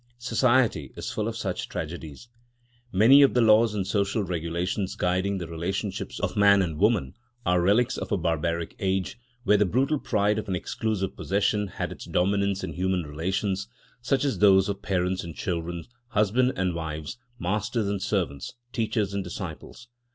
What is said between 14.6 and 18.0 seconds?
of parents and children, husbands and wives, masters